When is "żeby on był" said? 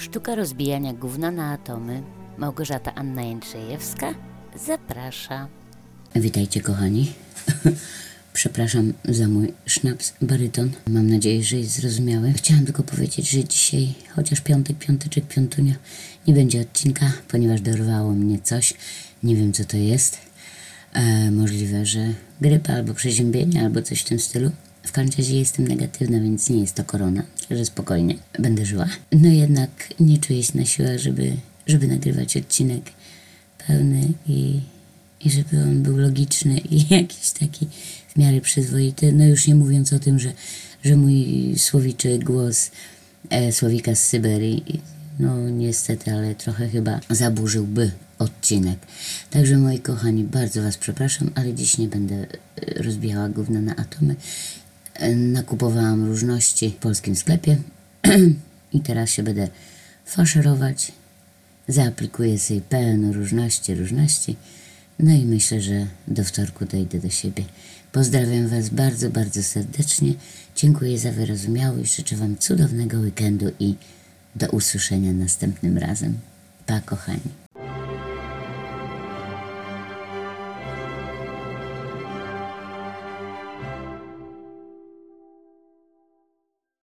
35.30-35.96